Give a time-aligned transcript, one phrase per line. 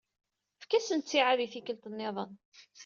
[0.61, 2.31] Fkan-asen ttiɛad i tikkelt-nniḍen.